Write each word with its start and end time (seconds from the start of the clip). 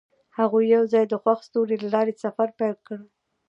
هغوی 0.37 0.65
یوځای 0.75 1.05
د 1.07 1.13
خوښ 1.21 1.39
ستوري 1.47 1.77
له 1.83 1.89
لارې 1.95 2.13
سفر 2.23 2.47
پیل 2.59 2.75
کړ. 2.87 2.97